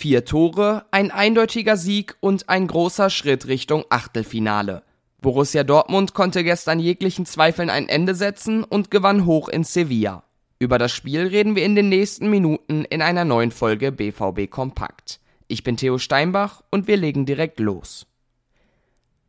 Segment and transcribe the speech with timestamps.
[0.00, 4.84] Vier Tore, ein eindeutiger Sieg und ein großer Schritt Richtung Achtelfinale.
[5.20, 10.22] Borussia Dortmund konnte gestern jeglichen Zweifeln ein Ende setzen und gewann hoch in Sevilla.
[10.60, 15.18] Über das Spiel reden wir in den nächsten Minuten in einer neuen Folge BVB Kompakt.
[15.48, 18.06] Ich bin Theo Steinbach und wir legen direkt los.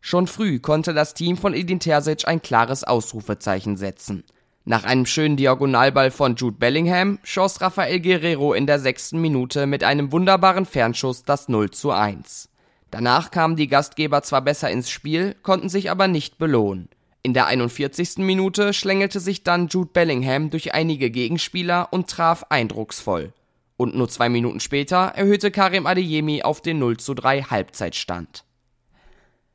[0.00, 4.24] Schon früh konnte das Team von Edin Terzic ein klares Ausrufezeichen setzen.
[4.68, 9.84] Nach einem schönen Diagonalball von Jude Bellingham schoss Rafael Guerrero in der sechsten Minute mit
[9.84, 12.48] einem wunderbaren Fernschuss das 0 zu 1.
[12.90, 16.88] Danach kamen die Gastgeber zwar besser ins Spiel, konnten sich aber nicht belohnen.
[17.22, 18.16] In der 41.
[18.18, 23.32] Minute schlängelte sich dann Jude Bellingham durch einige Gegenspieler und traf eindrucksvoll.
[23.76, 28.42] Und nur zwei Minuten später erhöhte Karim Adeyemi auf den 0 zu 3 Halbzeitstand.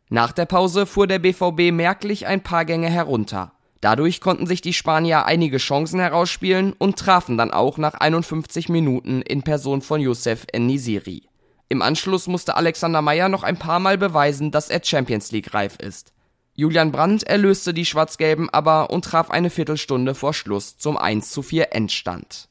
[0.07, 3.51] Nach der Pause fuhr der BVB merklich ein paar Gänge herunter.
[3.81, 9.23] Dadurch konnten sich die Spanier einige Chancen herausspielen und trafen dann auch nach 51 Minuten
[9.23, 11.23] in Person von Youssef Nisiri.
[11.67, 15.77] Im Anschluss musste Alexander Meyer noch ein paar Mal beweisen, dass er Champions League reif
[15.77, 16.13] ist.
[16.53, 21.41] Julian Brandt erlöste die Schwarz-Gelben aber und traf eine Viertelstunde vor Schluss zum 1 zu
[21.41, 22.49] 4 Endstand.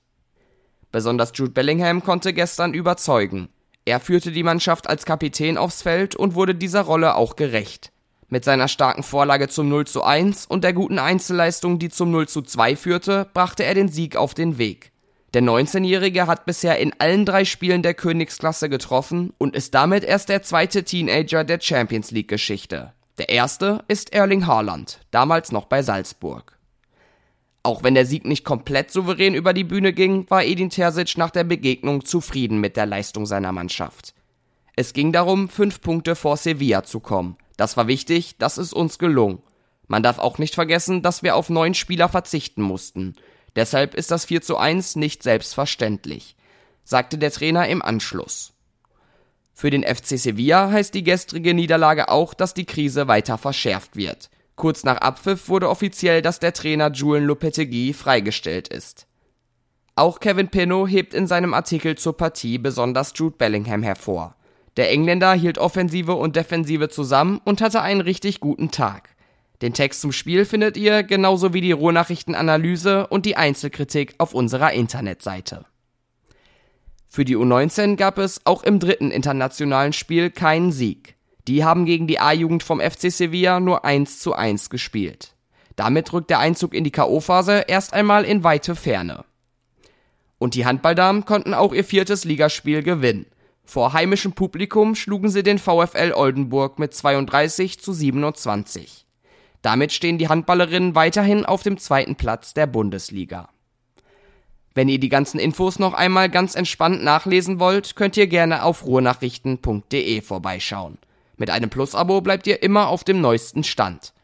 [0.90, 3.50] Besonders Jude Bellingham konnte gestern überzeugen.
[3.84, 7.92] Er führte die Mannschaft als Kapitän aufs Feld und wurde dieser Rolle auch gerecht.
[8.32, 12.28] Mit seiner starken Vorlage zum 0 zu 1 und der guten Einzelleistung, die zum 0
[12.28, 14.92] zu 2 führte, brachte er den Sieg auf den Weg.
[15.34, 20.28] Der 19-Jährige hat bisher in allen drei Spielen der Königsklasse getroffen und ist damit erst
[20.28, 22.92] der zweite Teenager der Champions League Geschichte.
[23.18, 26.56] Der erste ist Erling Haaland, damals noch bei Salzburg.
[27.64, 31.30] Auch wenn der Sieg nicht komplett souverän über die Bühne ging, war Edin Terzic nach
[31.30, 34.14] der Begegnung zufrieden mit der Leistung seiner Mannschaft.
[34.76, 37.36] Es ging darum, fünf Punkte vor Sevilla zu kommen.
[37.60, 39.42] Das war wichtig, das ist uns gelungen.
[39.86, 43.16] Man darf auch nicht vergessen, dass wir auf neun Spieler verzichten mussten.
[43.54, 46.36] Deshalb ist das 4 zu 1 nicht selbstverständlich,
[46.84, 48.54] sagte der Trainer im Anschluss.
[49.52, 54.30] Für den FC Sevilla heißt die gestrige Niederlage auch, dass die Krise weiter verschärft wird.
[54.56, 59.06] Kurz nach Abpfiff wurde offiziell, dass der Trainer Julen Lopetegui freigestellt ist.
[59.96, 64.34] Auch Kevin Pinot hebt in seinem Artikel zur Partie besonders Jude Bellingham hervor.
[64.80, 69.10] Der Engländer hielt Offensive und Defensive zusammen und hatte einen richtig guten Tag.
[69.60, 74.72] Den Text zum Spiel findet ihr genauso wie die Ruhrnachrichtenanalyse und die Einzelkritik auf unserer
[74.72, 75.66] Internetseite.
[77.10, 81.14] Für die U19 gab es auch im dritten internationalen Spiel keinen Sieg.
[81.46, 85.34] Die haben gegen die A-Jugend vom FC Sevilla nur 1 zu 1 gespielt.
[85.76, 89.26] Damit rückt der Einzug in die K.O.-Phase erst einmal in weite Ferne.
[90.38, 93.26] Und die Handballdamen konnten auch ihr viertes Ligaspiel gewinnen.
[93.70, 99.06] Vor heimischem Publikum schlugen sie den VfL Oldenburg mit 32 zu 27.
[99.62, 103.48] Damit stehen die Handballerinnen weiterhin auf dem zweiten Platz der Bundesliga.
[104.74, 108.84] Wenn ihr die ganzen Infos noch einmal ganz entspannt nachlesen wollt, könnt ihr gerne auf
[108.84, 110.98] ruhrnachrichten.de vorbeischauen.
[111.36, 114.14] Mit einem Plus-Abo bleibt ihr immer auf dem neuesten Stand.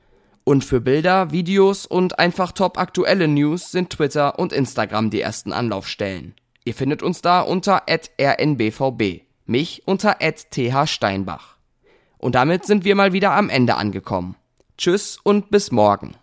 [0.43, 5.53] Und für Bilder, Videos und einfach top aktuelle News sind Twitter und Instagram die ersten
[5.53, 6.34] Anlaufstellen.
[6.65, 11.57] Ihr findet uns da unter rnbvb mich unter thsteinbach.
[12.19, 14.37] Und damit sind wir mal wieder am Ende angekommen.
[14.79, 16.15] Tschüss und bis morgen.